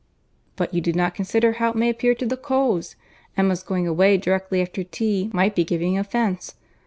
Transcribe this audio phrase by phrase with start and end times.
[0.55, 2.95] "But you do not consider how it may appear to the Coles.
[3.37, 6.55] Emma's going away directly after tea might be giving offence.